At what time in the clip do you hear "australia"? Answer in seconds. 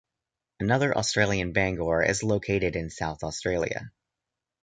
3.23-3.91